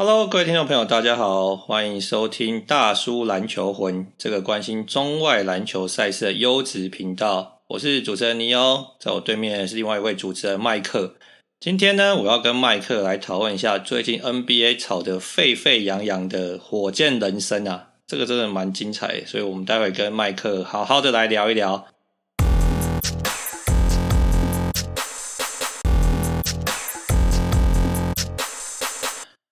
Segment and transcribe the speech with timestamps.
[0.00, 7.62] Hello，各位听众朋友，大家好，欢迎收听大叔篮球魂这个关心中外篮球赛事的优质频道。
[7.70, 11.16] 我是主持人尼欧，在我对面是另外一位主持人麦克。
[11.58, 21.88] 今天呢，我要跟麦克来讨论一下最近 NBA 炒得沸沸扬扬的火箭人生啊，这个真的蛮精彩，所以我们待会跟麦克好好的来聊一聊。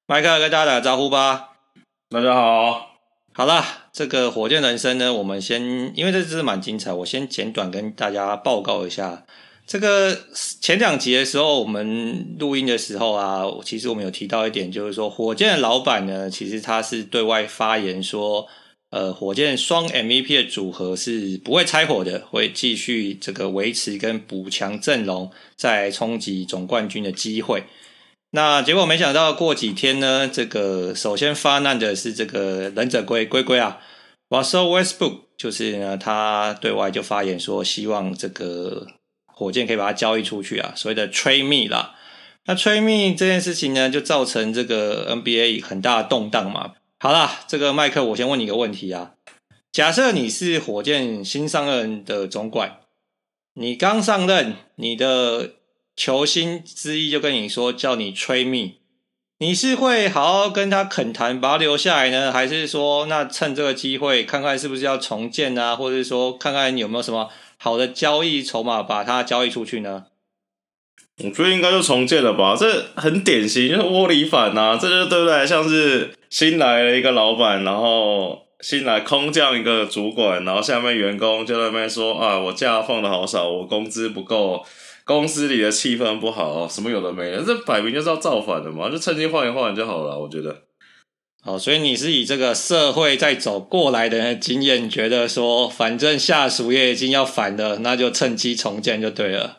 [0.08, 1.48] 麦克跟大家打个招呼吧。
[2.10, 2.92] 大家好，
[3.32, 9.26] 好啦，这个火箭人生呢，我们先，因为这真的蛮精彩，我先简短跟大家报告一下。
[9.66, 10.16] 这个
[10.60, 18.46] 前两集的时候，我们录音的时候啊，其实我们有提到一点，就是说火箭的老板呢，其实他是对外发言说，
[18.90, 27.64] 呃，火箭双 MVP 的组合是不会拆伙的，会继续这个维持跟补强阵容，再冲击总冠军的机会。
[28.36, 33.78] 那结果没想到过几天呢，这个首先发难的是这个忍者龟龟龟啊
[34.28, 38.88] ，Russell Westbrook，就是呢他对外就发言说，希望这个
[39.24, 41.94] 火箭可以把它交易出去啊，所谓的 trade me 啦。
[42.44, 46.74] 那 trade me 这件事情呢，就造成这个 NBA 很大的动荡嘛。
[47.00, 49.12] 好啦，这个麦克，我先问你一个问题啊，
[49.72, 52.80] 假设你是火箭新上任的总管，
[53.54, 55.52] 你刚上任，你的
[55.96, 58.74] 球星之一就跟你说，叫你 trade me，
[59.38, 70.04] 你是会好好跟他恳谈，把他留下来呢，还是说那趁这个机会看看是不是要重建啊，或者是说看看有没有什么好的交易筹码把他交易出去呢？
[71.24, 75.46] 我觉得应该就重建了吧，这很典型，就是窝里反呐，这就对不对？
[75.46, 84.62] 像是新来了一个老板，然后新来空降一个主管，然后下面员工就在那边说啊，我假放的好少，我工资不够。
[85.06, 90.64] 公司里的气氛不好，什么有的没的，这摆明就是要造反的嘛，就趁机换一换就好了，我觉得。
[91.44, 99.58] 好，所以你是以这个社会在走过来的经验，觉得说，反正下属也已经要反了，那就趁机重建就对了。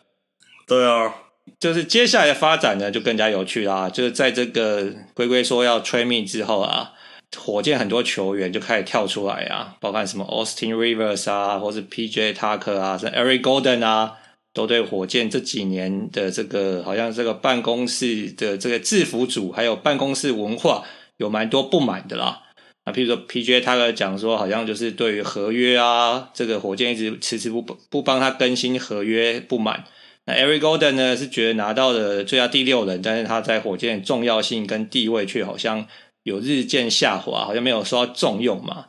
[0.67, 1.15] 对啊，
[1.57, 3.89] 就是接下来的发展呢，就更加有趣啦。
[3.89, 6.91] 就是在这个龟龟说要 train me 之后啊，
[7.37, 14.17] 火箭很多球员就开始跳出来啊，包括什么 Austin Rivers 啊，或是 PJ Tucker 啊，是 Eric Golden 啊。
[14.57, 20.83] 都对火箭这几年的这个好像这个办公室的这个制服组，还有办公室文化
[21.17, 22.41] 有蛮多不满的啦。
[22.83, 29.83] 那譬如说 PJ 他在讲说，好像就是对于合约啊，这个火箭一直迟迟不不帮他更新合约不满。
[30.25, 35.85] 那 Eric Golden 呢是觉得拿到了最佳第六人，但是他在火箭重要性跟地位却好像
[36.23, 38.87] 有日渐下滑，好像没有受到重用嘛。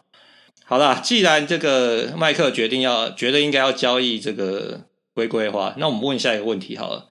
[0.65, 4.89] 好啦，既然这个麦克决定要觉得应该要交易这个。
[5.19, 7.09] 龟龟的话，那我们问下一个问题好了，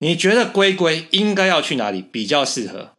[0.00, 2.90] 你觉得龟龟应该要去哪里比较适合？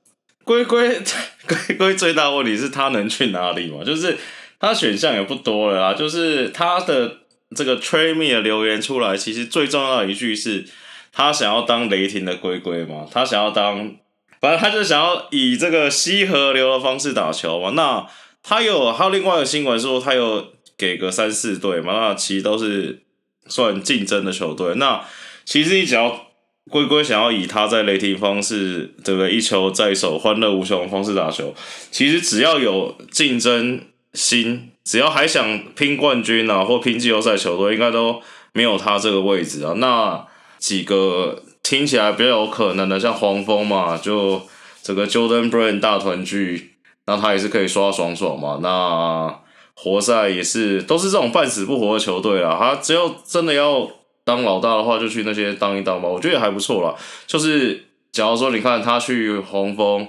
[0.44, 1.00] 龟龟
[1.48, 3.84] 龟龟最大问题是它能去哪里嘛？
[3.84, 4.18] 就是
[4.60, 5.94] 它选项也不多了啦。
[5.94, 7.18] 就是它的
[7.56, 10.66] 这个 trade me 的留言出来，其实最重要一句是，
[11.14, 13.96] 他想要当雷霆的龟龟嘛，他想要当，
[14.42, 17.70] 反正他就想要以这个西河流的方式打球嘛。
[17.76, 18.08] 那
[18.42, 23.04] 他有还有另外一个新闻说，他有给个三四队嘛，那其实都是。
[23.50, 25.04] 算竞争的球队，那
[25.44, 26.28] 其实你只要
[26.70, 29.32] 龟龟想要以他在雷霆方式，对不对？
[29.32, 31.54] 一球在手，欢乐无穷的方式打球，
[31.90, 33.82] 其实只要有竞争
[34.14, 38.22] 心，只要还想拼冠军啊，或拼季后赛球队，应该都
[38.54, 39.74] 没有他这个位置啊。
[39.78, 40.24] 那
[40.60, 44.44] 几个听起来比较有可能的，像黄蜂嘛，就
[44.84, 46.74] 这个 Jordan Brand 大团聚，
[47.08, 48.60] 那他也是可以刷爽爽嘛。
[48.62, 49.40] 那
[49.82, 52.58] 活塞也是，都是这种半死不活的球队啦。
[52.60, 53.90] 他只要真的要
[54.26, 56.10] 当老大的话，就去那些当一当吧。
[56.10, 56.94] 我觉得也还不错啦。
[57.26, 60.06] 就是假如说你看他去红蜂，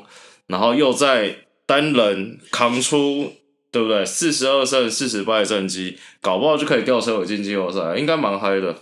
[0.48, 1.36] 然后又在
[1.66, 3.32] 单人扛出，
[3.70, 4.04] 对不对？
[4.04, 8.74] 四十二胜四十败的战绩，搞不好就可以吊车尾进季后赛，应该蛮嗨的。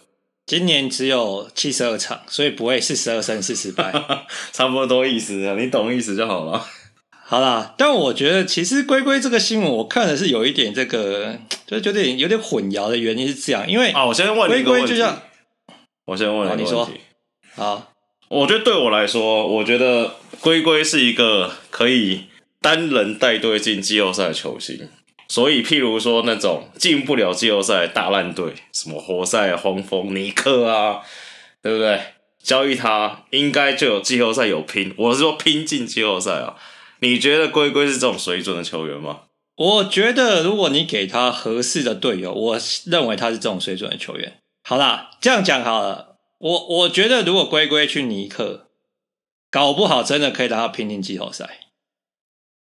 [0.47, 3.93] 今年只有七十二场，所以不会四十二胜四十败，
[4.50, 6.65] 差不多意思啊，你懂意思就好了。
[7.31, 11.39] 好啦，但我觉得其实龟龟这个新闻，我看的是有一点这个，
[11.69, 15.21] 就是有点有点混淆的原因是这样，因为啊，我先问龟龟就像
[16.07, 16.95] 我先问你一个问题，哦、
[17.54, 17.65] 你说。
[17.66, 17.92] 好，
[18.28, 22.25] 我觉得对我来说，我觉得龟龟是一个可以
[22.63, 24.89] 单人带队进季后赛的球星，
[25.28, 31.01] 所以譬如说那种进不了季后赛的大烂队，什么活塞、黄蜂、尼克啊，
[31.63, 32.01] 对不对？
[32.42, 36.57] 交易他应该就有季后赛有拼，我是说拼进季后赛啊。
[37.00, 39.21] 你觉得龟龟是这种水准的球员吗？
[39.56, 44.41] 我觉得，如果你给他合适的队友，我认为他是这种水准的球员。
[44.62, 46.16] 好啦，这样讲好了。
[46.39, 48.68] 我我觉得，如果龟龟去尼克，
[49.50, 51.60] 搞不好真的可以让他拼进季后赛。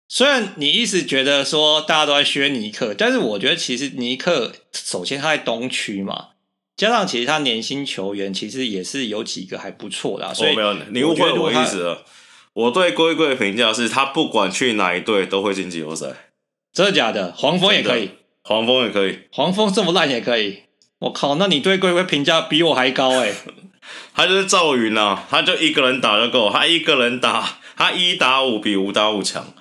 [0.09, 6.29] 虽然你一直觉得说大家都在削尼克，但是我觉得其实尼克首先他在东区嘛，
[6.77, 12.05] 加上其实他年薪球员其实也是有几个还不错的，所以、哦、没有你误会我意思了。
[12.57, 16.07] 我对龟龟的评价是他不管去哪一队都会进季后赛，
[16.73, 17.31] 真的假的？
[17.37, 18.13] 黄蜂也可以，
[18.43, 20.63] 黄蜂也可以，黄蜂这么烂也可以。
[21.01, 23.35] 我靠，那你对龟龟评价比我还高哎、欸！
[24.17, 29.53] 他就是赵云啊，他就一个人打就够，他一个人打， 他一打五比五打五强，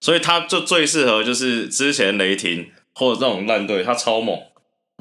[0.00, 4.36] 所以他就最适合就是之前雷霆或者这种烂队，他超猛。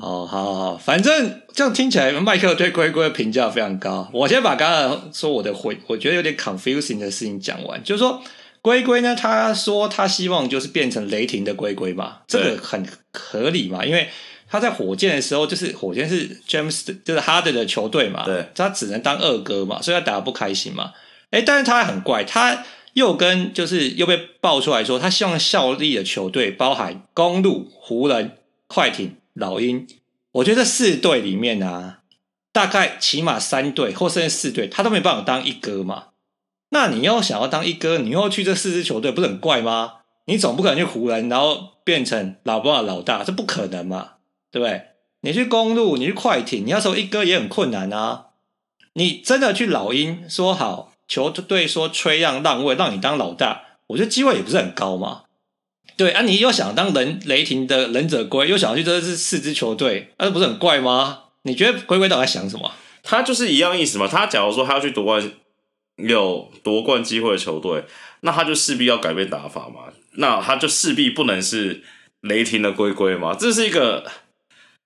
[0.01, 4.09] 哦，好好好，反正这样听起来，麦克对龟龟的评价非常高。
[4.12, 8.21] 我先把刚刚说我的回，我觉得有点 confusing 的事情讲完，就是说
[8.62, 14.09] 龟龟呢，他说他希望就是变成雷霆的龟龟嘛，这个很合理嘛，因为。
[14.53, 20.92] 他在火箭的时候，就是火箭是 James 就是哈登的球队嘛，对，他只能当二哥嘛，所以他打得不开心嘛。
[21.30, 28.31] 哎，但是他很怪，他又跟就是又被爆出来说，他希望效力的球队包含公路、湖人、
[28.68, 29.88] 快艇、老鹰。
[30.33, 32.00] 我觉得四队里面啊，
[32.51, 36.06] 大概起码三队或甚至四队，他都没办法当一哥嘛。
[36.69, 39.95] 那你要想要当一哥，你又去这四支球队，不是很怪吗？
[40.25, 44.12] 你总不可能去湖人，然后变成老爸老大，这不可能嘛。
[44.51, 44.81] 对不对？
[45.22, 48.27] 你去公路，你去快艇，你要说一哥也很困难啊。
[48.94, 55.24] 你真的去老鹰说好，球队说吹让让位，让你当老大，我觉得机会也不是很高嘛。
[56.01, 61.25] 对啊，你又想当人雷霆的忍者龟，又想要去这是四支球队，那、啊、不是很怪吗？
[61.44, 62.71] 你觉得龟龟到底在想什么？
[63.03, 64.07] 他就是一样意思嘛。
[64.07, 65.31] 他假如说他要去夺冠，
[65.98, 67.86] 有夺冠机会的球队，
[68.21, 69.94] 那他就势必要改变打法嘛。
[70.13, 71.83] 那他就势必不能是
[72.21, 73.36] 雷霆的龟龟嘛。
[73.36, 74.09] 这是一个。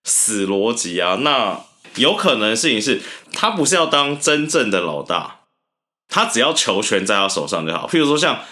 [0.07, 1.15] 死逻辑啊！
[1.21, 1.59] 那
[1.95, 3.01] 有可能的事情是，
[3.33, 5.39] 他不是要当真正的老大，
[6.07, 7.88] 他只要球权在他手上就好。
[7.88, 8.44] 譬如说像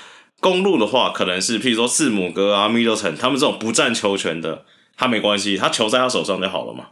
[0.43, 4.65] 公路的话，可能是譬如说字母哥啊、米勒城他们这种不占球权的，
[4.97, 6.89] 他没关系，他球在他手上就好了嘛。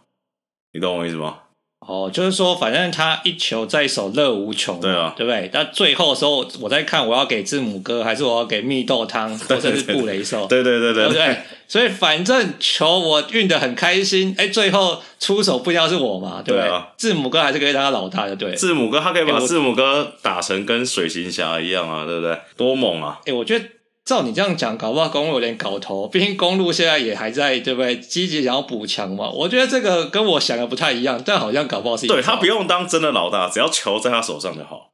[0.71, 1.39] 你懂我意思吗？
[1.87, 5.49] 哦，就是说，反正他一球在手，乐无穷，对啊，对不对？
[5.51, 10.45] 但最后的时候，我在看，我要给字母哥，还是我要给蜜豆汤，或者是布雷兽？
[10.45, 11.37] 对对对对，对，对，对，
[11.67, 16.69] 所以反正球我运的很开心，哎，最后出手不一定要是我嘛，对不对？
[16.69, 18.53] 对啊，字母哥还是可以当他老大的，对。
[18.53, 22.39] 字母哥他可以把字母哥打成跟水行侠一样啊，对不对？
[22.55, 23.19] 多猛啊！
[23.25, 23.65] 哎，我觉得。
[24.11, 26.05] 照你这样讲，搞不好公路有点搞头。
[26.05, 27.97] 毕竟公路现在也还在，对不对？
[27.97, 29.29] 积极想要补强嘛。
[29.29, 32.07] 我觉得这个跟我想的不太一样，但好像搞不好是。
[32.07, 34.89] 对，他不用当真的老大，只要球在他手上就好。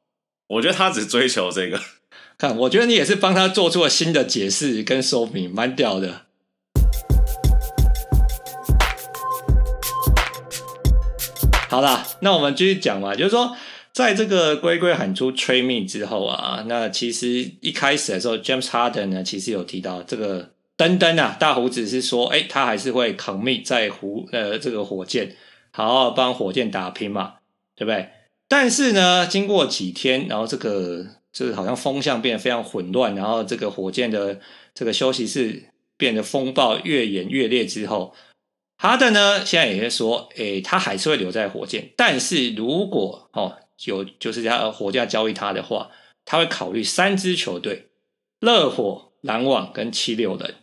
[0.49, 1.79] 我觉得他只追求这个。
[2.37, 6.21] 看，我觉得你也是帮他做出了新的解释跟说明，蛮屌的。
[11.69, 13.57] 好啦，那我们继续讲嘛，就是说。
[13.97, 25.35] 在这个龟龟喊出 trade me 之后啊，那其实一开始的时候，James Harden 呢，其实有提到这个登登啊，大胡子是说，哎，他还是会 commit 在湖呃这个火箭，
[25.71, 27.37] 好好帮火箭打拼嘛，
[27.75, 28.09] 对不对？
[28.47, 31.03] 但是呢，经过几天，然后这个
[31.33, 34.39] 就是好像风向变得非常混乱，然后这个火箭的
[34.75, 38.13] 这个休息室变得风暴越演越烈之后，
[38.77, 43.57] 哈登呢现在也是说，哎，他还是会留在火箭，但是如果哦。
[43.85, 45.89] 有就是要火价交易他的话，
[46.25, 47.87] 他会考虑三支球队：
[48.39, 50.55] 热火、篮网跟七六人。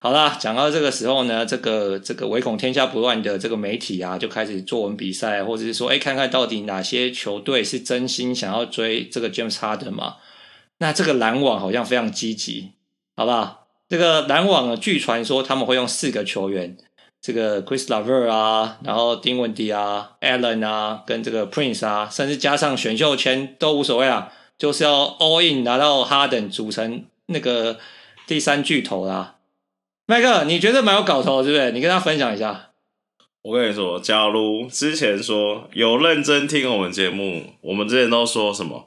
[0.00, 10.16] 好啦，讲到这个时候呢，这个这个唯恐天下不乱的这个媒体啊，就开始作文比赛，或者是说，哎，看看到底哪些球队是真心想要追这个 James Harden 嘛？
[10.78, 12.72] 那这个篮网好像非常积极，
[13.16, 13.68] 好不好？
[13.88, 16.76] 这个篮网呢，据传说他们会用四个球员。
[17.24, 27.78] 这个 Chris LeVert 啊，然后丁文迪啊，Allen 啊，跟这个 Prince 啊，甚至加上选秀签都无所谓啊，就是要 all in 拿到 Harden 组成那个
[28.26, 29.36] 第三巨头啦。
[30.04, 31.72] 麦克，你觉得蛮有搞头，对不对？
[31.72, 32.72] 你跟他分享一下。
[33.40, 38.86] 我跟你说，假如之前说有认真听我们节目，我们之前都说什么？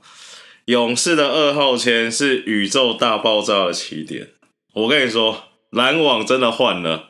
[0.66, 4.28] 勇士的二号签是宇宙大爆炸的起点。
[4.76, 7.07] 我跟你说，篮网真的换了。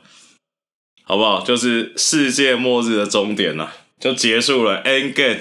[1.07, 1.41] 好不好？
[1.41, 5.39] 就是世界末日的终点了，就结束了，end game，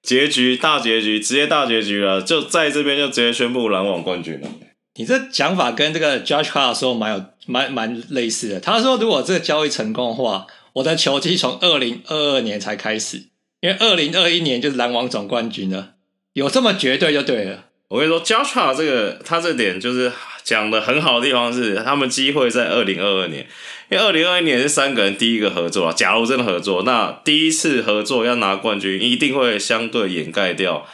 [0.00, 4.48] 结局大结局，直接大结局了，就在这边就直接宣布篮网冠军了。
[4.94, 8.60] 你这讲法跟这个 Josh Hart 说蛮有蛮蛮类似的。
[8.60, 13.24] 他说，如果这个交易成功的话，我的球季从二零二二年才开始，
[13.60, 15.94] 因为二零二一年就是篮网总冠军了，
[16.34, 17.64] 有这么绝对就对了。
[17.92, 20.10] 我跟你说，Joshua 这个他这点就是
[20.42, 23.46] 讲的很好的地方是，他们机会在二零二二年。
[23.90, 30.86] 因为二零二一年是三个人第一个合作啊，假如真的合作，那第一次合作要拿冠军，一定会相对掩盖掉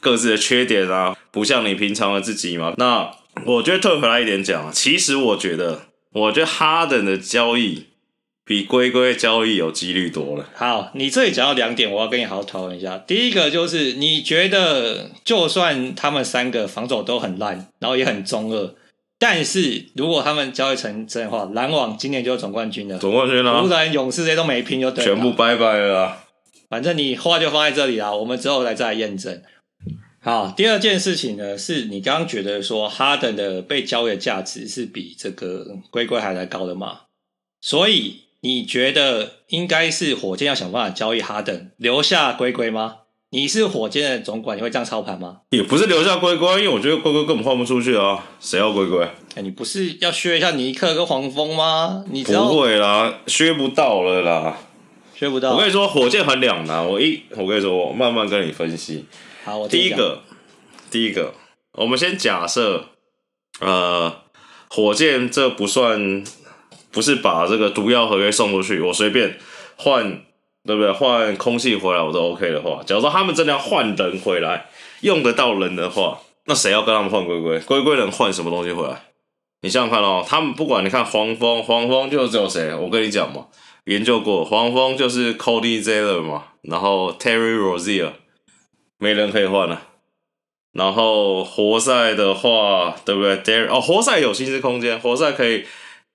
[0.00, 2.74] 各自的缺点啊，不像你平常的自己嘛。
[2.76, 3.12] 那
[3.44, 5.82] 我觉得退回来一点讲，其实我觉得，
[6.14, 7.86] 我觉得哈登的交易
[8.48, 10.48] 比龟龟交易有几率多了。
[10.54, 12.96] 好，你这里讲到两点，我要跟你好好讨论一下。
[12.96, 18.74] 第一个就是你觉得，就算他们三个防守都很烂，然后也很中二，
[19.18, 22.98] 但是如果他们交易成真的话，篮网今年就是总冠军了。
[22.98, 26.24] 总冠军了，湖人、勇士这些都没拼就对了，全部拜拜了。
[26.70, 29.42] 反正你话就放在这里啦，我们之后来再来验证。
[30.22, 37.00] 好，第二件事情呢，是你刚刚觉得说哈登的被交易的价值是比这个龟龟还来高的嘛？
[37.60, 42.96] 所以你觉得应该是火箭要想办法交易哈登，留下龟龟吗？
[43.30, 45.40] 你是火箭的总管，你会这样操盘吗？
[45.50, 49.04] 也不是留下龟龟，因为我觉得龟龟根本换不出去啊，谁要龟龟？
[49.34, 52.04] 哎，你不是要削一下尼克跟黄蜂吗？
[52.08, 54.56] 你不会啦，削不到了啦，
[55.14, 55.52] 削不到。
[55.52, 59.04] 我跟你说，火箭很两难，我一我跟你说，我慢慢跟你分析。
[59.44, 60.22] 好，我第一个，
[60.90, 61.34] 第一个，
[61.72, 62.86] 我们先假设，
[63.60, 64.22] 呃，
[64.70, 66.24] 火箭这不算，
[66.98, 69.38] 不是把这个毒药合约送出去，我随便
[69.76, 70.20] 换，
[70.66, 70.90] 对不对？
[70.90, 74.66] 换空气回来我都 OK 的话，假如说他们真的要换人回来，
[75.02, 77.60] 用得到人的话，那谁要跟他们换龟龟？
[77.60, 79.02] 龟龟能换什么东西回来？
[79.62, 82.74] 你想想看哦，他们不管你看黄蜂，黄蜂就只有谁？
[82.74, 83.46] 我跟你讲嘛，
[83.84, 88.10] 研究过，黄蜂就是 Cody Zeller 嘛，然后 Terry Rozier。
[89.00, 89.82] 没人可以换了，啊，
[90.72, 95.64] 然后活塞的话，对不对？Derrick 哦，活塞有薪资空间，活塞可以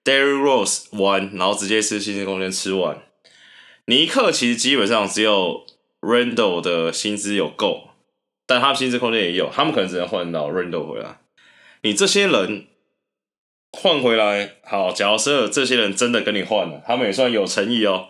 [0.03, 3.01] Derrick Rose 玩，然后直接吃薪资空间吃完。
[3.85, 5.65] 尼克其实基本上只有
[6.01, 7.89] Randle 的薪资有够，
[8.45, 11.19] 但他薪资空间也有，他们可能只能换到 Randle 回来。
[11.81, 12.67] 你这些人
[13.71, 18.07] 换回来，好，假设这些人真的跟你换了，他们也算有诚意哦，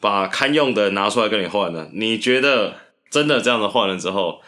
[0.00, 2.76] 把堪用的拿出来跟你换了，你觉得？
[3.12, 4.40] 真的这样子换了之后，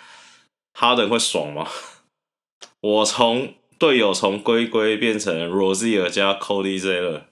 [0.73, 1.69] 哈登会爽吗？
[2.81, 3.53] 我从
[3.85, 7.25] 队友从龟龟变成 Rosier 加 Cody Zeller，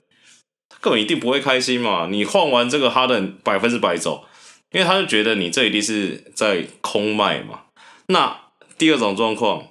[0.68, 2.08] 他根本一定不会开心嘛！
[2.10, 4.26] 你换完这个哈登百分之百走，
[4.70, 7.62] 因为他就觉得你这一定是在空卖嘛。
[8.08, 9.68] 那第二种状况，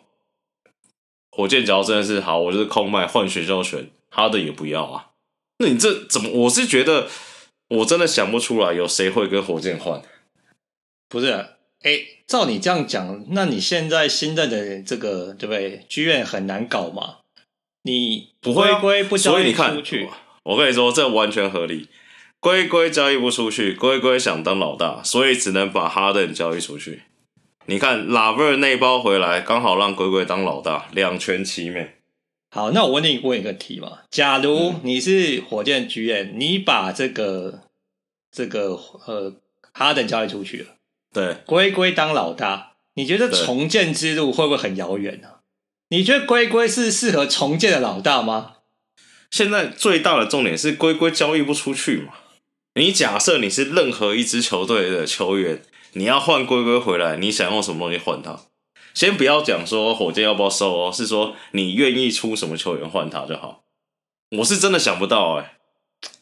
[1.29, 5.09] 火箭只要真的是好，我就是空卖换选秀权，哈登也不要啊。
[5.59, 6.31] 那你这怎么？
[6.31, 7.07] 我是觉得
[7.69, 10.01] 我真的想不出来有谁会跟火箭换。
[11.07, 11.45] 不是，
[11.83, 15.83] 哎，照你这样讲，那你现在新任的这个对不对？
[15.89, 17.17] 剧院很难搞嘛？
[17.83, 20.07] 你不会龟龟不交易出去，
[20.43, 21.87] 我跟你说，这完全合理。
[22.39, 27.03] 龟龟交易不出去，龟龟想当老大，所以只能把哈登交易出去。
[27.65, 31.95] 你看拉贝尔那包回来，刚好让龟龟当老大，两全其美。
[32.49, 33.99] 好，那我问你问一个题嘛？
[34.09, 37.61] 假如你是火箭剧院，你把这个
[38.31, 39.35] 这个呃
[39.71, 40.75] 哈登交易出去了。
[41.13, 45.27] 对，龟龟当老大，你觉得重建之路会不会很遥远呢？
[45.89, 48.53] 你觉得龟龟是适合重建的老大吗？
[49.29, 52.13] 现在最大的重点是龟龟交易不出去嘛？
[52.75, 55.61] 你假设你是任何一支球队的球员，
[55.93, 58.39] 你要换龟龟回来，你想用什么东西换他？
[58.93, 63.63] 先不要讲说火箭要不要收哦，是说你愿意出什么球员换他就好。
[64.37, 65.57] 我是真的想不到哎、欸。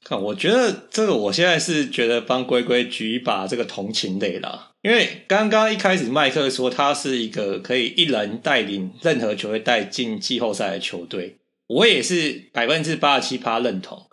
[0.03, 4.68] 看，我觉得这个，我现在是觉得帮龟龟举一把这个同情泪啦。
[4.81, 14.05] 因为刚刚一开始麦克说他是一个可以一人带领任何球队带进季后赛的球队，我也是百分之八十七趴认同。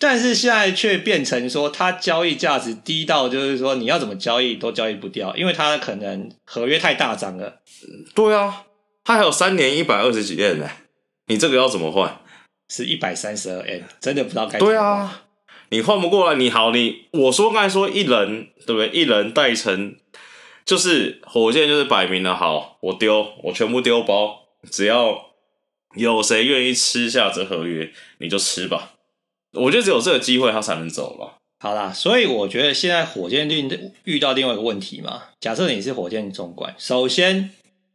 [0.00, 7.60] 但是现在却变成说他交易价值低到就是说你要怎么交易都交易不掉，因为他可能合约太大张了。
[8.14, 8.64] 对啊，
[9.04, 10.68] 他还有三年一百二十几 M 呢，
[11.26, 12.20] 你这个要怎么换？
[12.68, 14.58] 是一百三十二 M，真的不知道该。
[14.58, 15.22] 对啊。
[15.70, 18.88] 你换不过来，你好，你我说刚才说一人对不对？
[18.88, 19.96] 一人带成
[20.68, 25.30] 就是火箭，就是摆明了好，我丢，我全部丢包，只要
[25.94, 28.92] 有谁愿意吃下这合约，你就吃吧。
[29.54, 31.38] 我觉得只有这个机会，他才能走吧。
[31.60, 33.66] 好啦，所以我觉得现在火箭队
[34.04, 35.22] 遇到另外一个问题嘛。
[35.40, 37.50] 假设你是火箭总管，首先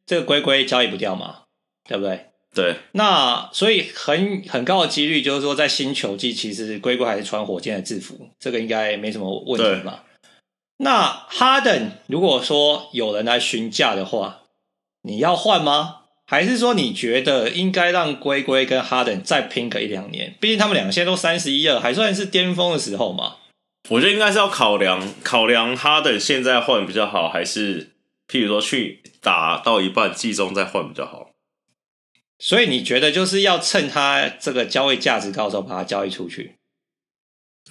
[0.07, 1.41] 这个龟龟交易不掉嘛，
[1.87, 2.25] 对不对？
[2.55, 9.99] 对，那所以很很高的几率就是说，在新球季，其实龟龟还是穿火箭的制服，这个应该没什么问题嘛。
[10.83, 14.41] 那哈登如果说有人来询价的话，
[15.03, 16.01] 你要换吗？
[16.25, 20.35] 还是说你觉得应该让龟龟跟哈登再拼个一两年？
[20.39, 23.37] 毕竟他们两个现在都三十一了，还算是巅峰的时候嘛。
[23.89, 27.91] 我觉得应该是要考量考量哈登现在换比较好，还是
[28.27, 31.29] 譬如说去打到一半季中再换比较好？
[32.39, 36.55] 所以你觉得就是要趁他这个交易价值高的时候把它交易出去？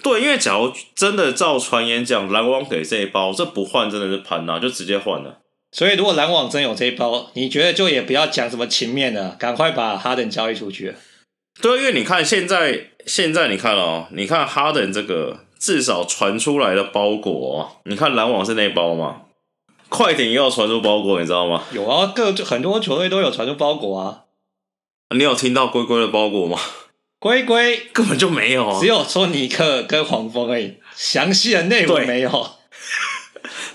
[0.01, 5.39] 对，因为假如真的照传言讲，篮网给这一包，这不换真的是盘呐，就直接换了。
[5.71, 10.95] 所以如果篮网真有这一包，你觉得就也不要讲什么情面了，赶快把哈登交易出去。
[11.61, 19.23] 对，因为你看现在，现在你看哦，你看哈登这个至少传出来的包裹，哦，你看篮网是那包吗？
[19.89, 21.63] 快艇也有传出包裹，你知道吗？
[21.73, 24.25] 有啊，各很多球队都有传出包裹啊。
[25.15, 26.59] 你有听到龟龟的包裹吗？
[27.23, 32.51] 龟龟根本就没有，只有说尼克跟黄蜂而已，详细的内容没有。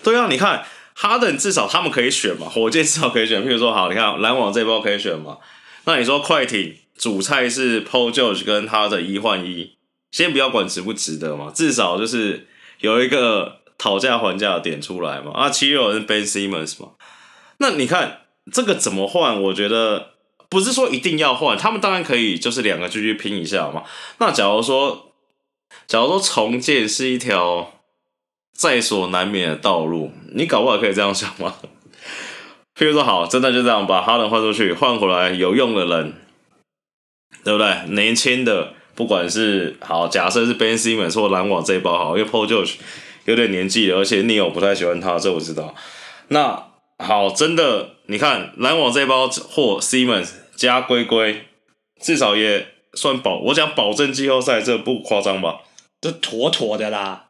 [0.03, 3.41] 对， 对啊，你看哈登至少他们可以选嘛，火箭至少可以选。
[3.41, 5.37] 譬如说，好，你看篮网这波可以选嘛？
[5.85, 6.75] 那你说快艇？
[6.97, 9.77] 主菜是 Paul George 跟他的一换一，
[10.11, 12.47] 先不要管值不值得嘛，至少就是
[12.81, 15.31] 有一个讨价还价的点出来嘛。
[15.31, 16.89] 啊，七六人 Ben Simmons 嘛，
[17.59, 19.41] 那你看这个怎么换？
[19.41, 20.15] 我觉得
[20.57, 23.83] 不是说一定要换，他们当然可以，就是两个继续拼一下嘛。
[24.17, 25.11] 那假如说，
[25.85, 27.73] 假如说重建是一条
[28.57, 31.53] 在所难免的道路，你搞不好可以这样想嘛。
[32.75, 36.13] 譬如说，好，真的就这样把哈登换出去，换回来有用的人。
[37.43, 37.73] 对不对？
[37.91, 42.73] 年轻的，不管是好，假设是 Ben Simmons 或篮网这一包好，因为 Paul George
[43.23, 45.73] 有点年纪了，而且 Neil 不太喜欢他，这我知道。
[46.27, 46.61] 那
[46.97, 51.45] 好，真的，你看篮网这一包或 Simmons 加龟龟，
[52.01, 55.61] 至少也算保，我讲保证季后赛，这不夸张吧？
[56.01, 57.29] 这妥妥的啦。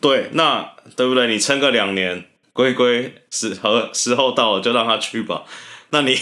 [0.00, 1.26] 对，那对不对？
[1.28, 5.44] 你撑个两年，龟龟时和时候到了，就让他去吧。
[5.88, 6.18] 那你。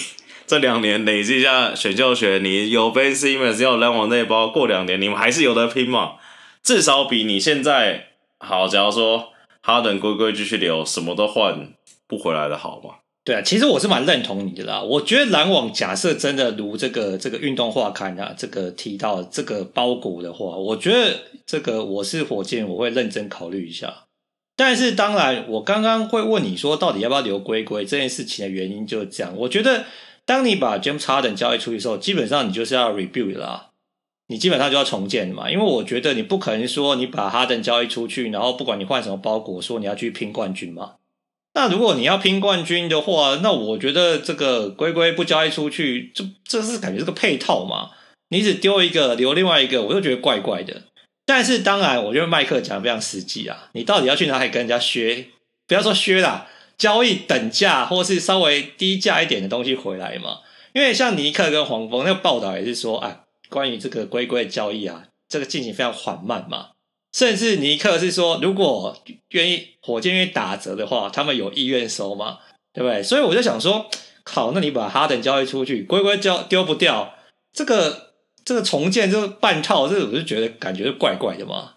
[0.47, 6.17] 这两年累积一下选秀权，你有 Ben Simmons，有篮网那一包，过两年你们还是有得拼嘛？
[6.63, 8.09] 至少比你现在
[8.39, 8.69] 好。
[8.69, 9.33] 假如说
[9.63, 11.73] 哈登龟龟继续留，什么都换
[12.07, 12.97] 不回来的好嘛？
[13.25, 14.83] 对啊，其实我是蛮认同你的啦。
[14.83, 24.05] 我觉得篮网假设真的如这个这个运动画刊啊，这个提到这个包裹的话，我觉得这个我是火箭，我会认真考虑一下。
[24.57, 29.85] 但是当然，我刚刚会问你说，到底要不要留龟龟这件事情的原因就是这样，我觉得。
[30.27, 33.73] 当你把 James Harden 交易出去的时候，基本上你就是要 rebuild 啦，
[34.29, 35.51] 你基本上就要重建嘛。
[35.51, 40.95] 因为我觉得你不可能说你把 Harden 交易出去，然后不管你换什么包裹，说你要去拼冠军嘛。
[41.55, 47.91] 那如果你要拼冠军的话，那我觉得这个龟龟不交易出去，这这是感觉是个配套嘛。
[48.31, 50.83] 你只丢一个留另外一个，我就觉得怪怪的。
[51.25, 53.71] 但是当然，我觉得麦克讲的非常实际啊。
[53.73, 55.29] 你到底要去哪里跟人家削？
[55.67, 56.49] 不要说削啦。
[56.77, 60.41] 交易等价或是稍微低价一点的东西回来嘛？
[60.73, 66.71] 因为像尼克跟黄蜂那个报道也是说啊，关于这个龟龟的交易啊，这个进行非常缓慢嘛。
[67.15, 68.97] 甚至尼克是说，如果
[69.31, 72.39] 愿意火箭愿意打折的话，他们有意愿收嘛，
[72.73, 73.01] 对不对？
[73.03, 73.89] 所以我就想说，
[74.25, 77.15] 靠，那你把哈登交易出去，龟龟交丢不掉，
[77.53, 78.11] 这个
[78.45, 81.75] 这个重建这个半套，这个我就觉得感觉是怪怪的嘛。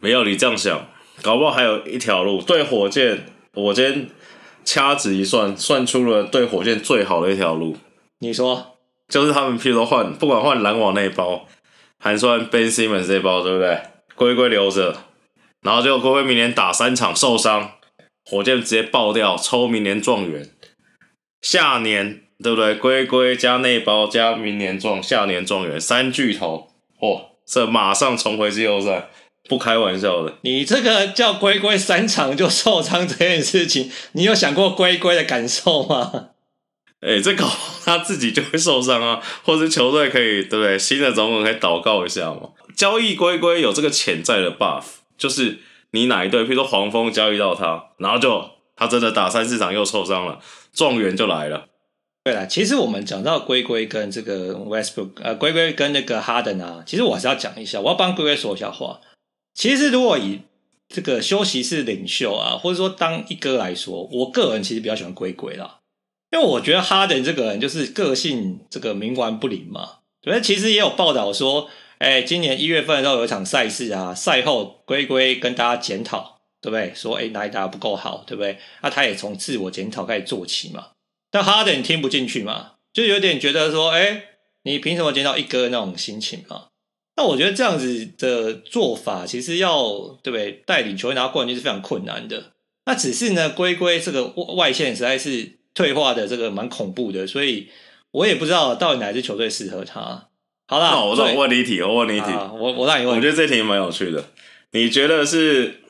[0.00, 0.88] 没有你这样想，
[1.22, 2.42] 搞不好还有一条路。
[2.42, 4.08] 对火箭，我今天。
[4.64, 7.76] 掐指一算，算出了对火箭最好的一条路。
[8.20, 8.76] 你说，
[9.08, 11.48] 就是他们譬如说换，不管换篮网那一包，
[11.98, 13.76] 还是换 Ben Simmons 这一包，对不对？
[14.14, 15.04] 龟龟留着，
[15.62, 17.72] 然后结果龟龟明年打三场受伤，
[18.24, 20.50] 火箭直接爆掉，抽明年状元。
[21.40, 22.74] 下年对不对？
[22.74, 26.68] 龟龟加内包加明年状，下年状元三巨头，
[27.00, 29.10] 嚯，这马上重回季后赛。
[29.48, 36.28] 不开玩笑的，你这个叫龟龟三场就受伤这件事情，你有想过龟龟的感受吗？
[37.00, 37.50] 哎、欸，这搞
[37.84, 40.78] 他自己就会受伤啊，或者球队可以对不对？
[40.78, 42.50] 新的总统可以祷告一下嘛。
[42.76, 44.84] 交易龟龟有这个潜在的 buff，
[45.16, 45.60] 就是
[45.92, 50.40] 你哪一队，譬如说黄蜂交易到他，然后就他真的打三四场又受伤了，
[50.72, 51.66] 状元就来了。
[52.24, 59.00] 对了，其实我们讲到龟龟跟这个 Westbrook，呃，龟龟跟那个哈登啊，其实我还是要讲一下，我要帮龟龟说一下话。
[59.54, 60.42] 其实，如果以
[60.88, 65.80] 这个休息室领袖啊，或者说当一哥来说，我个人其实比较喜欢龟龟啦，
[66.30, 69.98] 因为我觉得哈登这个人就是个性这个冥顽不灵嘛。
[70.22, 71.68] 所以其实也有报道说，
[72.02, 76.92] 哎，今年一月份的时候有一场赛事啊，赛后龟龟跟大家检讨，对不对？
[76.96, 78.58] 说哎哪里打得不够好，对不对？
[78.82, 80.88] 那他也从自我检讨开始做起嘛。
[81.30, 84.24] 但哈登听不进去嘛，就有点觉得说，哎，
[84.64, 86.64] 你凭什么检讨一哥那种心情嘛？
[87.14, 90.50] 那我觉得这样子的做法，其实要对不对？
[90.66, 92.54] 带领球队拿冠军是非常困难的。
[92.84, 97.68] 那只是呢，龟龟这个外线实在是退化的这个蛮恐怖的，所以
[98.10, 100.30] 我也不知道到底哪支球队适合他。
[100.72, 103.14] 好啦，那我再问你一题，我问你一题，啊、我我让你问。
[103.14, 104.24] 我觉得这题蛮有趣的。
[104.70, 105.82] 你觉得是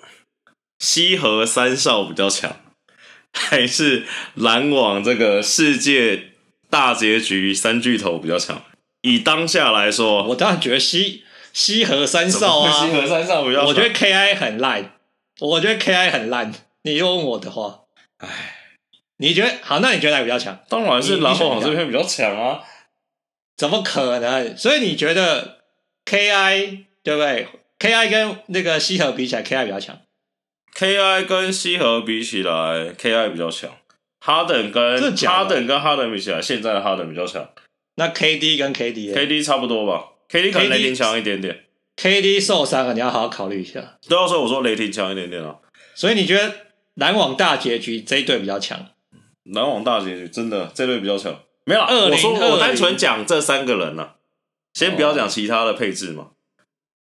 [0.80, 2.56] 西河三少比较强，
[3.32, 4.02] 还是
[4.34, 6.30] 篮网这个世界
[6.68, 8.60] 大结局三巨头比较强？
[9.02, 13.64] 以当下来说，我当然觉得西西河三少啊，西河三少比较。
[13.64, 14.96] 我觉得 KI 很烂，
[15.38, 16.52] 我觉得 KI 很烂。
[16.82, 17.82] 你又问我的话，
[18.18, 18.56] 哎，
[19.18, 19.78] 你觉得好？
[19.78, 20.58] 那你觉得哪个比较强？
[20.68, 22.58] 当然是篮网这边比较强啊！
[23.62, 24.56] 怎么可能？
[24.56, 25.58] 所以你觉得
[26.04, 27.46] KI 对不对
[27.78, 30.00] ？KI 跟那个西河比起来，KI 比较强。
[30.74, 33.70] KI 跟西河比起来，KI 比较强。
[34.18, 37.48] 哈登跟哈登跟哈登比起来，现在的哈登比较强。
[37.94, 41.66] 那 KD 跟 KD，KD 差不多吧？KD 可能雷霆强一点点。
[41.96, 43.96] KD 受伤了，你要好好考虑一下。
[44.08, 45.54] 对啊，所以我说雷霆强一点点啊。
[45.94, 46.52] 所以你觉得
[46.94, 48.88] 篮网大结局这一队比较强？
[49.44, 51.38] 篮网大结局真的这队比较强。
[51.64, 54.16] 没有我说我单纯讲这三个人啊，
[54.72, 56.30] 先不要讲其他的配置嘛。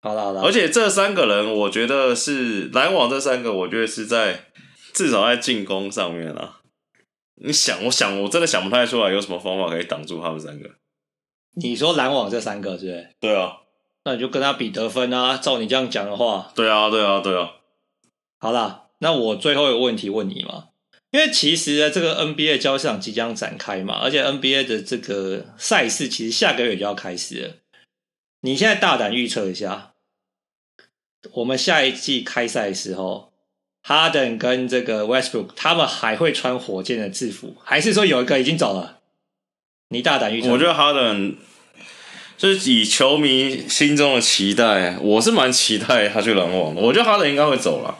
[0.00, 4.50] 好了好了，而且这三个人，我觉得是篮网这三个，我觉得是在
[4.92, 6.60] 至少在进攻上面啊。
[7.36, 10.70] 你想，我想，我真的想不太出来有什么方法可以挡住他们三个。
[11.56, 13.08] 你说篮网这三个是不是？
[13.20, 13.56] 对啊，
[14.04, 15.36] 那你就跟他比得分啊。
[15.38, 17.52] 照你这样讲的话，对啊，对啊，对啊。
[18.38, 20.66] 好啦，那我最后一个问题问你嘛，
[21.14, 27.50] 因为其实呢，这个 NBA 交易市场即将展开嘛，而且 NBA 的这个赛事其实下个月就要开始了。
[28.40, 29.92] 你现在大胆预测一下。
[31.34, 33.32] 我们下一季开赛的时候，
[33.80, 38.98] 哈登跟这个 Westbrook 他们还会穿火箭的制服，还是说有一个已经走了？
[39.90, 40.50] 你大胆预测。
[40.50, 41.36] 我觉得哈登
[42.36, 46.82] 就是以球迷心中的期待，我是蛮期待他去篮网的。
[46.82, 47.96] 我觉得哈登应该会走了，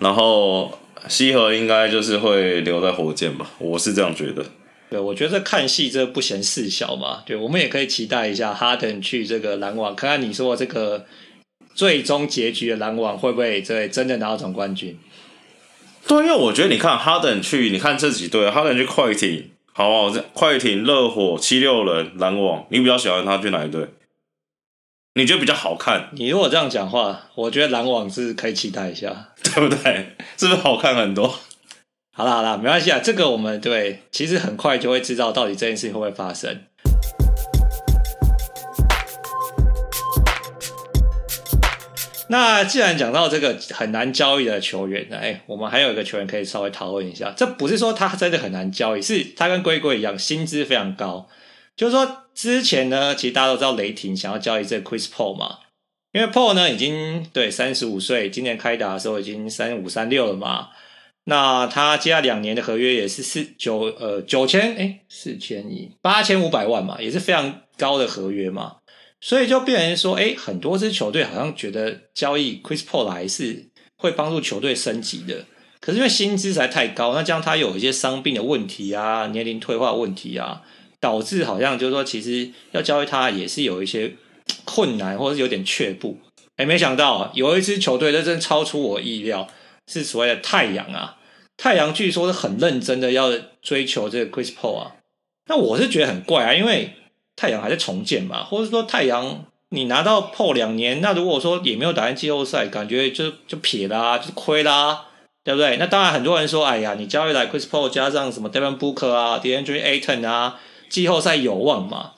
[0.00, 0.76] 然后
[1.08, 4.44] 西河应该就是会留在火箭吧，我是这样觉得。
[4.90, 7.22] 对，我觉得看戏这不嫌事小嘛。
[7.26, 11.06] 对，我们也可以期待一下哈登去这个篮网，看看你说这个。
[11.74, 14.98] 最终结局的篮网会不会对真的拿到总冠军？
[16.08, 20.10] 对，因为我觉得你看哈登去，你看这几队，哈登去快艇，好不好？
[20.10, 23.86] 这快艇、热火、七六人、篮网，你比较喜欢他去哪一队？
[25.18, 26.10] 你觉得比较好看？
[26.12, 30.14] 你如果这样讲话，我觉得篮网是可以期待一下， 对不对？
[30.36, 31.40] 是不是好看很多？
[32.14, 36.60] 好啦好啦，没关系啊，这个我们对，其实很快就会知道到底这件事情会不会发生。
[42.28, 47.34] 那既然讲到这个很难交易的球员，哎，我们还有一个球员可以稍微讨论一下。
[47.36, 51.28] 这不是说他真的很难交易，是他跟龟龟一样，薪资非常高。
[51.78, 55.60] 就是说之前呢，其实大家都知道雷霆想要交易这个 Chris Paul 嘛，
[56.12, 60.70] 因为 Paul 呢已经对三十五岁，今年开打的时候已经三五三六了嘛。
[61.24, 68.78] 那他接下来两年的合约也是四九呃九千哎四千亿八千五百万嘛，也是非常高的合约嘛。
[69.20, 75.44] 所以就变成说，哎，很多支球队好像觉得交易 Chris Paul 来是会帮助球队升级的，
[75.80, 80.62] 可是因为薪资实在太高，那这样他有一些伤病的问题啊，年龄退化问题啊，
[81.00, 84.14] 导致好像就是说，其实要交易他也是有一些
[84.64, 86.18] 困难，或者是有点却步。
[86.56, 89.48] 哎，没想到有一支球队，这真超出我意料，
[89.86, 91.16] 是所谓的太阳啊！
[91.56, 93.32] 太阳据说是很认真的要
[93.62, 94.92] 追求这个 Chris Paul 啊，
[95.46, 96.94] 那我是觉得很怪啊，因为。
[97.40, 105.04] 太阳还在重建嘛，或者说太阳你拿到 Paul 两年，那如果说也没有打进季后赛，感觉就就撇啦，就亏啦，
[105.44, 105.76] 对不对？
[105.76, 110.58] 那当然很多人说，哎呀，你交易来 Chris Paul 加上什么 Devin Booker 啊，DeAndre Ayton 啊，
[110.88, 112.12] 季后赛有望嘛？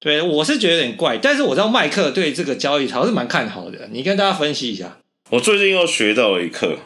[0.00, 4.98] 对，我是觉得有点怪，但是我知道麦克对这个交易还是蛮看好的，你跟大家分析一下。
[5.30, 6.76] 我最近又学到了一课，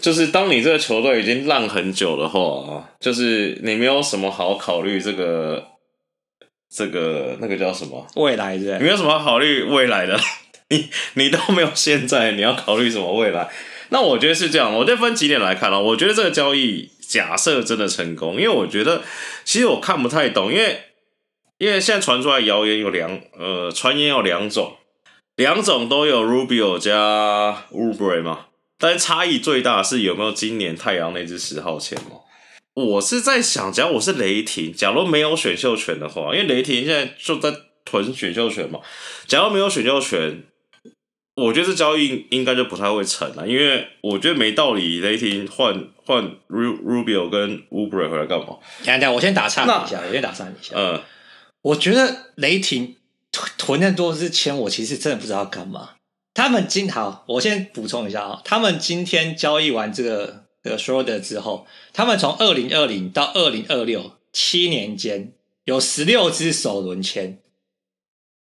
[0.00, 2.40] 就是当你这个球队已经烂很久的话
[2.72, 5.68] 啊，就是你没有什么好考虑这个。
[6.76, 8.04] 这个那个叫什么？
[8.16, 10.18] 未来对，你没有什么考虑未来的，
[10.70, 13.48] 你你都没有现在，你要考虑什么未来？
[13.90, 15.80] 那我觉得是这样，我再分几点来看了。
[15.80, 19.02] 我觉得这个交易假设真的成功，因为我觉得
[19.44, 20.80] 其实我看不太懂，因为
[21.58, 24.76] 因为现在传出来谣言有两呃，传言有两种，
[25.36, 28.46] 两种都有 Rubio 加 u b r e 嘛，
[28.80, 32.16] 但是差异最大是有没有今年太阳那支十号签嘛。
[32.74, 38.80] 我是在想，假如我是雷霆，假如没有选秀权的话，因为雷霆现在就在囤选秀权嘛。
[39.28, 40.42] 假如没有选秀权，
[41.34, 48.58] 我觉得这交易应该就不太会成了，因为我觉得没道理，雷霆换换 Rubio 跟 Oubre 回来干嘛？
[48.84, 50.74] 等等，我先打岔一下，我先打岔一下。
[50.76, 51.02] 嗯，
[51.62, 52.96] 我觉得雷霆
[53.32, 55.90] 囤囤那么多支签，我其实真的不知道干嘛。
[56.32, 60.44] 他们今好，我先补充一下啊，他们今天交易完这个。
[60.64, 67.42] 的说的之后，他们从二零二零到二零二六七年间有十六支首轮签。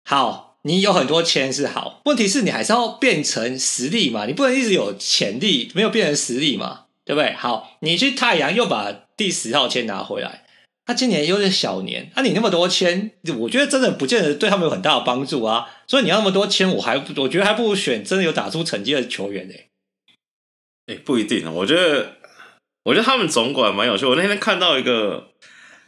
[0.04, 4.26] 好，你有很多签是好，问题是你还是要变成实力嘛？
[4.26, 6.86] 你不能一直有潜力没有变成实力嘛？
[7.06, 7.34] 对不对？
[7.34, 10.46] 好，你去太阳又把第十号签拿回来，
[10.86, 15.68] 他今年又是小年，那、啊、你那么多签，我觉得真的不见得对他们有很大的帮助啊。
[15.88, 19.70] 所以你要那么多签，我还我觉得还不如选真的有打出成绩的球员呢、欸。
[20.94, 21.52] 哎，不一定啊。
[21.52, 22.18] 我觉得，
[22.84, 24.06] 我觉得他们总管蛮有趣。
[24.06, 25.30] 我那天看到一个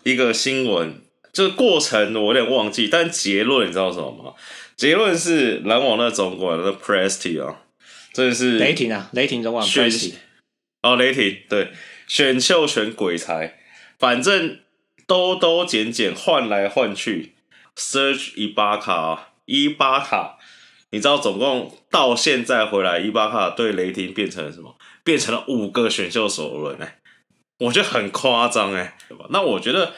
[0.04, 4.34] 一个新闻，这个过程我有点忘记，但结论你知道什么吗？
[4.82, 7.62] 结论是篮网的总管的 Presti 啊，
[8.14, 10.14] 真的是雷霆啊，雷霆总管 Presti
[10.82, 11.72] 哦，雷霆对，
[12.08, 13.60] 选秀选鬼才，
[14.00, 14.60] 反正
[15.06, 17.36] 兜兜捡捡换来换去
[17.76, 20.40] ，Serge Ibaka 伊巴卡，
[20.90, 24.76] 你知道总共到现在回来，伊巴卡对雷霆变成了什么？
[25.04, 26.98] 变成了五个选秀首轮哎，
[27.60, 29.28] 我觉得很夸张哎，对吧？
[29.30, 29.94] 那我觉得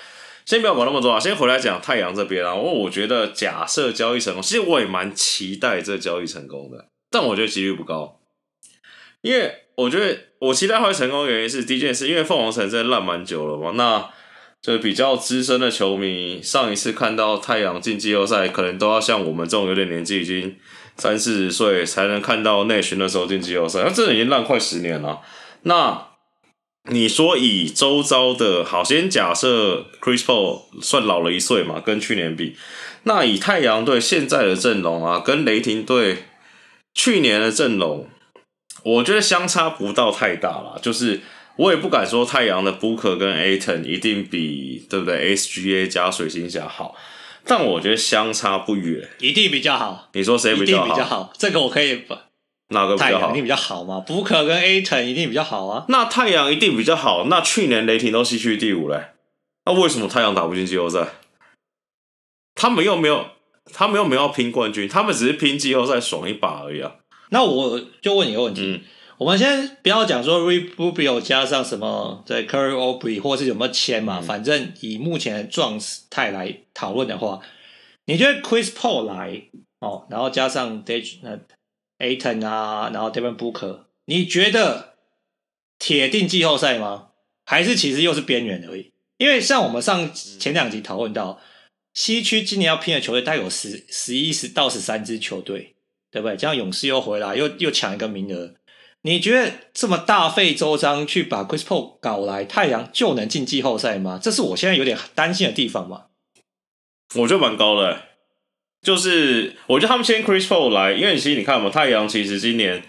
[0.45, 2.55] 先不要管那么多啊，先回来讲太阳这边啊。
[2.55, 8.19] 因为我觉得假设交易成功，其实我也蛮期待这交易成功的，但我觉得几率不高。
[9.21, 13.71] 因为我觉得我期待会成功的原因是，第一件事，因为凤凰城真的烂蛮久了嘛。
[13.75, 14.09] 那
[14.61, 20.55] 就比较资深的球迷，上一次看到太阳进季后赛，可能都要像我们这种有点年纪已经。
[20.95, 25.21] 三四十岁才能看到内巡的时候进季后赛，那这已经烂快十年了。
[25.63, 26.09] 那
[26.91, 32.57] 你说以周遭的好，先假设 Chris Paul 算老了一岁嘛，跟去年比，
[33.03, 36.25] 那以太阳队现在的阵容啊，跟雷霆队
[36.93, 38.09] 去年的阵容，
[38.83, 40.77] 我觉得相差不到太大啦。
[40.81, 41.21] 就是
[41.55, 46.95] 我也不敢说太阳的 Booker 跟 Ayton 一定比对不对 SGA 加水星侠好。
[47.45, 50.09] 但我觉得相差不远，一定比较好。
[50.13, 50.85] 你说谁比较好？
[50.85, 52.03] 一定比较好，这个我可以。
[52.73, 53.31] 哪个比较好？
[53.31, 54.01] 一定比较好吗？
[54.01, 55.85] 布克跟 Ayton 一定比较好啊。
[55.87, 57.25] 那太阳一定比较好。
[57.25, 59.11] 那去年雷霆都西区第五嘞，
[59.65, 61.07] 那为什么太阳打不进季后赛？
[62.55, 63.25] 他们又没有，
[63.71, 66.95] 他们又没有拼冠军，他们只是拼季后赛爽一把而已啊。
[67.29, 68.61] 那我就问你一个问题。
[68.61, 68.81] 嗯
[69.19, 77.39] 我们先不要讲说 Rubio 加上什么在 Curry Oubre 或是有没有签嘛，嗯、反正以目前的状态来讨论的话，
[78.05, 79.43] 你觉得 Chris Paul 来
[79.79, 80.83] 哦，然后加上
[82.03, 84.95] Aton 啊，然后 Devin Booker，你觉得
[85.79, 87.09] 铁定季后赛吗？
[87.45, 88.91] 还是其实又是边缘而已？
[89.17, 91.39] 因为像我们上前两集讨论到，
[91.93, 95.75] 西区今年要拼的球队大概有十、十一、十到十三支球队，
[96.11, 96.35] 对不对？
[96.35, 98.55] 这样勇士又回来，又又抢一个名额。
[99.03, 104.19] 你觉得这么大费周章去把 Chris Paul 搞来，太阳就能进季后赛吗？
[104.21, 106.05] 这是我现在有点担心的地方嘛。
[107.15, 108.01] 我觉得蛮高的，
[108.83, 112.83] 就是我觉得他们签 Chris Paul 来，因为其实你看嘛，太阳其实今年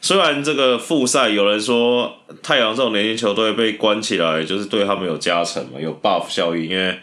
[0.00, 6.98] 虽然这个复赛有人说太阳这种年轻球队被关起来，就是对他们有加成嘛，有 buff 效应，因为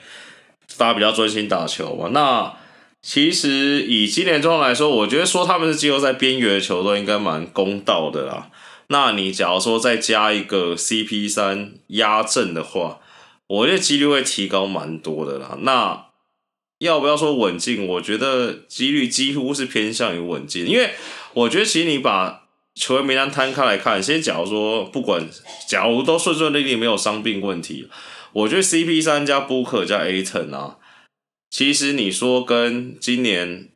[0.78, 2.10] 大家比较专心打球嘛。
[2.14, 2.54] 那
[3.02, 8.50] 其实以今年状况来说，我觉得说他们是季后赛边缘的球队，应该蛮公道的啦。
[8.88, 13.00] 那你假如说再加一个 CP 三压阵的话，
[13.48, 15.58] 我觉得几率会提高蛮多的啦。
[15.62, 16.06] 那
[16.80, 17.86] 要不要说稳进？
[17.86, 20.92] 我觉得几率几乎是偏向于稳进，因为
[21.34, 25.30] 我觉得其实你把球员名单摊开来看，先假如说不管
[25.68, 27.88] 假如都顺顺利利没有伤病问题，
[28.34, 30.78] 我觉得 CP 三加 Book 加 Aton 啊。
[31.50, 33.70] 其实你说跟今年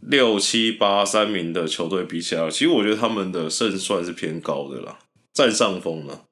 [0.00, 4.98] 六七八三名的球队比起来，其实我觉得他们的胜算是偏高的啦，
[5.32, 6.26] 占上风了。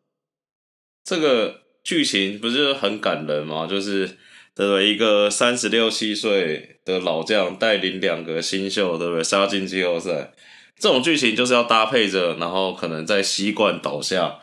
[1.02, 3.66] 这个剧情不是很感人吗？
[3.66, 4.18] 就是
[4.56, 4.88] 对不对？
[4.88, 9.22] 一个三十六七岁的老将带领两个新秀，对不对？
[9.22, 10.32] 杀进季后赛，
[10.80, 14.38] 这种剧情就是要搭配着，然后可能在西冠倒下，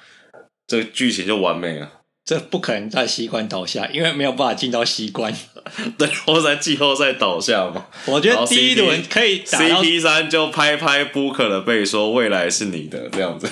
[0.67, 2.01] 这个剧情就完美了。
[2.25, 5.35] 这不可能在西冠倒下，因为没有办法进到西冠。
[5.97, 7.87] 对，或者在季后赛倒下嘛。
[8.05, 13.49] 我觉得第一轮可以打 CP 三就拍拍 Booker 的背，说未来是你的这样子。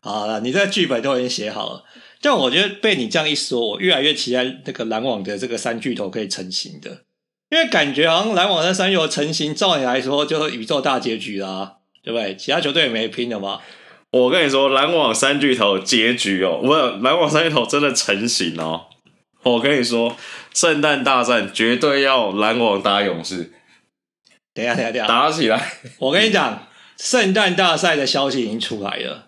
[0.00, 1.84] 好了，你这个剧本都已经写好了。
[2.20, 7.02] 但我觉得被你这样一说，我越来越期待那个篮网的这个三巨头可以成型的，
[7.50, 12.34] 因为感觉好像篮网的三巨头成型，照理来说就是宇宙大结局啦，对不对？
[12.36, 13.60] 其他球队也没拼的嘛。
[14.10, 18.86] 我跟你说，篮网三巨头结局哦，不是篮网三巨头真的成型哦。
[19.42, 20.16] 我跟你说，
[20.52, 23.52] 圣诞大战绝对要篮网打勇士。
[24.52, 25.74] 等一下，等一下，等一下，打起来！
[25.98, 29.27] 我跟你讲，圣诞大赛的消息已经出来了，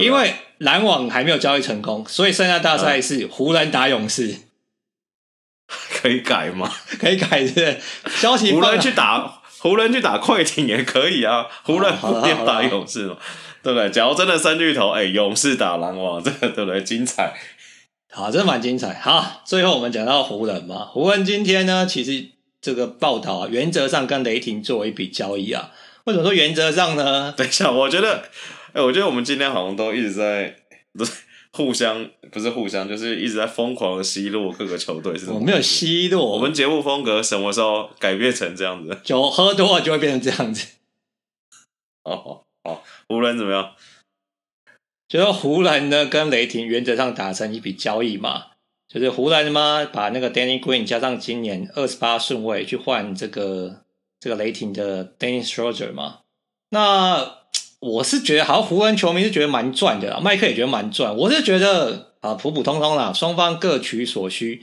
[0.00, 4.36] 因为篮网还没有交易成功，所以剩下大赛是湖人打勇士。
[6.00, 6.70] 可以改吗？
[7.00, 7.78] 可以改是。
[8.08, 13.16] 消息湖人去打湖人去打快艇也可以啊，湖人不一定打勇士嘛。
[13.62, 13.88] 对不对？
[13.90, 16.82] 假如真的三巨头，哎，勇士打篮网，这 个对不对？
[16.82, 17.32] 精彩，
[18.10, 18.94] 好，真的蛮精彩。
[18.94, 22.26] 好，最后我们讲到湖人嘛，湖人今天呢，其实
[22.60, 25.70] 这个报道啊，原则上跟雷霆做一笔交易啊。
[26.04, 27.32] 为什么说原则上呢？
[27.36, 28.24] 等一下，我觉得，
[28.72, 30.56] 哎，我觉得我们今天好像都一直在
[30.92, 31.12] 不是
[31.52, 35.34] 互相，不是互相，就是一直在疯狂的奚落各个球队，是吗？
[35.34, 38.98] 我没有奚落，我们节目风格什么时候改变成这样子？
[39.04, 40.66] 酒喝多了就会变成这样子。
[42.04, 42.44] 哦。
[42.64, 43.74] 哦，湖人怎么样？
[45.08, 48.52] 就是湖人呢跟雷霆原则上达成一笔交易嘛，
[48.88, 53.82] 就是湖人嘛把那个 Danny Green 加上今年二十八顺位去换这个
[54.20, 56.20] 这个雷霆的 Danny Schroeder 嘛。
[56.70, 57.41] 那
[57.82, 61.16] 我是觉得，好像湖人球迷是觉得蛮赚的啦，麦克也觉得蛮赚。
[61.16, 64.62] 我是觉得啊，普普通通啦，双方各取所需。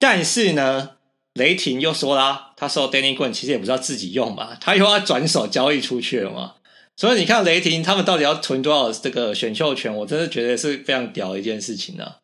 [0.00, 0.96] 但是呢，
[1.34, 6.54] 雷霆又说啦，他收 Danny Gun 其实也不知道自己用嘛，他又要转手交易出去了嘛。
[6.96, 9.94] 所以你看雷霆他们到底要囤多少这个选秀权？
[9.98, 12.16] 我真的觉得是非常屌的一件事情呢。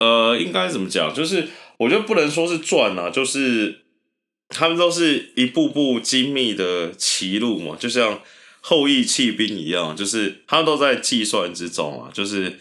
[0.00, 1.14] 呃，应该怎么讲？
[1.14, 1.46] 就是
[1.76, 3.84] 我觉得不能说是赚啊，就是
[4.48, 8.20] 他们都是一步步精密的棋路嘛，就像
[8.68, 12.10] 后羿弃兵一样，就是他都在计算之中啊。
[12.12, 12.58] 就是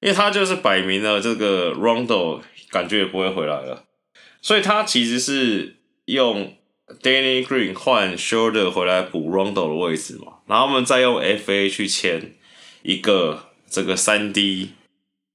[0.00, 3.84] 因为他就是摆明了这个 Rondo 感觉也不会回来了，
[4.40, 6.54] 所以他其实是用。
[7.02, 12.32] Danny Green 换 Shoulder 回来补 Rondo 的位置嘛，然后我们再用 FA 去签
[12.82, 14.70] 一个这个三 D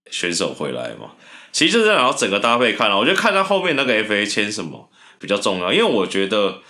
[0.09, 1.11] 选手回来嘛。
[1.51, 6.61] 其实就是然后整个搭配看了，我觉得看到后面那个 FA 签什么比较重要，因为我觉得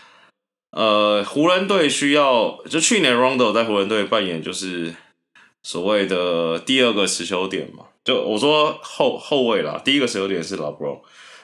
[0.72, 4.94] 呃湖人队需要就去年 Rondo 在湖人队扮演就是
[5.64, 11.02] 所谓的第二个持球点嘛，就我说后后卫啦，第一个持球点是 LeBron。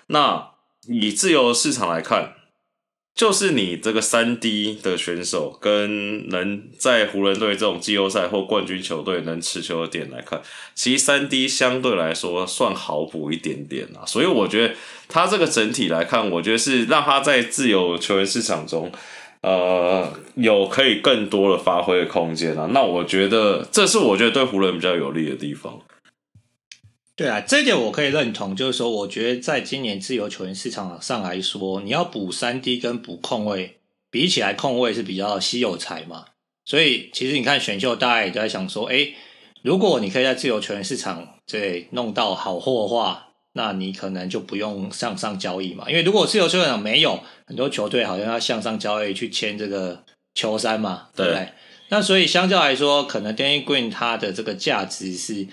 [0.07, 0.51] 那
[0.87, 2.33] 以自由市场来看。
[3.17, 10.39] 就是你这个三 D 的选手，跟能在湖人队这种季后赛或冠军球队能持球的点来看，
[10.75, 14.05] 其实三 D 相对来说算好补一点点啊。
[14.05, 14.75] 所以我觉得
[15.07, 18.91] 他这个整体来看，我觉得是让他在自由球员市场中，
[19.47, 22.69] 呃，有可以更多的发挥的空间啊。
[22.73, 25.79] 那我觉得这是我觉得对湖人比较有利的地方。
[27.15, 33.77] 对啊，这一点我可以认同，就是说，我觉得在今年自由球员市场上来说，你要补三 D 跟补控卫，
[34.11, 36.25] 比起来控卫是比较稀有才嘛。
[36.63, 39.13] 所以其实你看选秀，大家也都在想说，哎，
[39.63, 43.26] 如果你可以在自由球员市场这弄到好货的话，
[43.57, 45.83] 那你可能就不用向上交易嘛。
[45.89, 51.49] 因为如果自由球员没有很多球队，好像要向上交易去签这个球衫嘛，对不对？
[51.89, 55.47] 那所以相较来说，可能 Danny Green 他的这个价值是。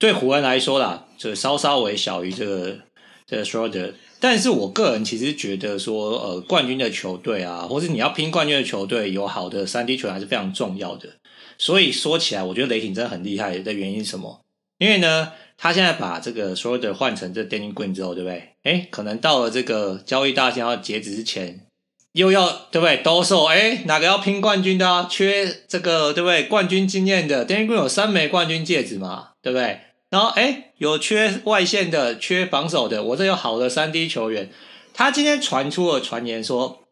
[0.00, 2.78] 对湖人来说啦，就稍稍微小于这个
[3.26, 11.10] 这个 Schroeder，但是我个人其实觉得说，呃，冠军的球队啊，或是你要拼冠军的球队，有好的三 D 球员还是非常重要的。
[11.58, 14.40] 所以说起来，我觉得雷霆真的很厉害的原因是什么？
[14.78, 18.48] 因为呢，他现在把这个 Schroeder 换成这 Danny Green 之后，对不对？
[18.62, 21.66] 哎，可能到了这个交易大限要截止之前，
[22.12, 22.96] 又要对不对？
[22.96, 25.06] 兜售，哎，哪个要拼冠军的啊？
[25.10, 26.44] 缺这个对不对？
[26.44, 29.80] 冠军经验的 Danny Green 有三枚冠军戒指嘛，对不对？
[30.08, 34.50] 然后，哎，有缺外线的，缺防守的，我这有好的三 D 球员。
[34.94, 36.84] 他今天传出了传言说，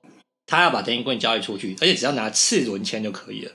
[0.46, 3.52] 他要把 Danny Green 交易出去，而且只要拿次轮签就可以了。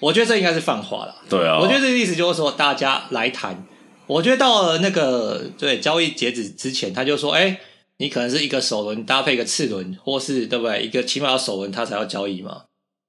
[0.00, 1.16] 我觉得这应该是放话了。
[1.28, 3.66] 对啊，我觉得这个意思就是说，大家来谈。
[4.06, 7.60] 我觉得到了那个对交易截止之前，他就说，哎，
[7.98, 10.82] 你可能是一个首轮搭配一个次轮，或是对不对？
[10.82, 12.62] 一个起码要首轮他才要交易嘛。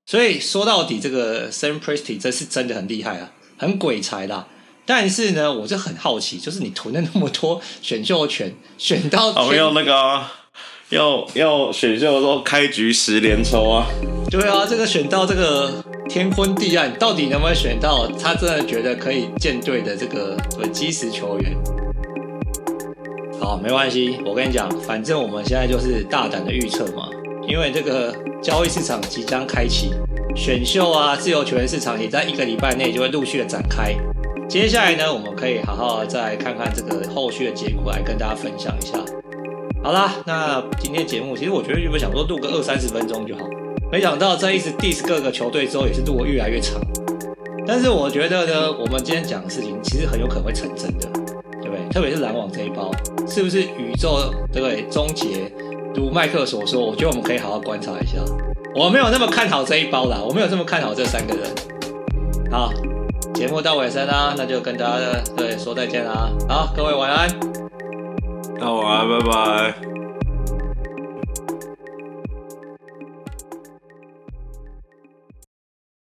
[0.05, 4.47] 所以说到底，这个 Sam Presti 这是真的很厉害啊，很鬼才啦。
[4.86, 10.31] 但是呢，我就很好奇，就是你囤了那么多选秀权， 选到我们要那个、啊、
[10.89, 13.86] 要要选秀的时候开局十连抽啊！
[14.31, 20.37] 对啊，这个选到这个天昏地暗，到底能不能选到他真的觉得可以建队的这个
[20.71, 21.53] 基石球员？
[23.39, 27.09] 好，没关系，我跟你讲，反正我们现在就是大胆的预测嘛，
[27.47, 29.91] 因为这个交易市场即将开启，
[30.35, 33.93] 选秀啊，自由球员市场也在一个礼拜内就会陆续的展开。
[34.49, 38.97] 接下来呢，我们可以好好再看看这个后续的结果，来跟大家分享一下。
[39.83, 43.41] 好啦，那今天节目其实我觉得原本想说录个二三十分钟就好，
[43.91, 46.80] 没想到在一直 diss 各个球队之后，也是路越来越长。
[47.65, 51.08] 但是我觉得呢，我们今天讲的事情其实很有可能会成真的，
[51.62, 51.89] 对不对？
[51.89, 52.91] 特别是篮网这一包，
[53.28, 54.84] 是不是宇宙对不对？
[54.89, 55.52] 终结，
[55.95, 58.17] 如麦克所说，我觉得我们可以好好观察一下。
[58.76, 61.43] 我没有那么看好这一包啦，我没有这么看好这三个人。
[62.52, 62.71] 好。
[63.34, 66.32] 节目到尾声啦，那就跟大家对说再见啦。
[66.50, 67.30] 好，各位晚安。
[68.60, 69.96] 那晚安，拜拜。